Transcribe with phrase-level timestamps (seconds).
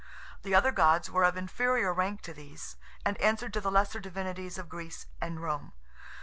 [0.41, 4.57] The other gods were of inferior rank to these, and answered to the lesser divinities
[4.57, 5.73] of Greece and Rome.